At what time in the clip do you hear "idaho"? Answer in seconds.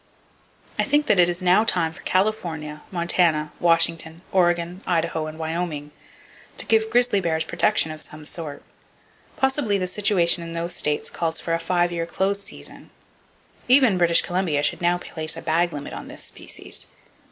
4.87-5.27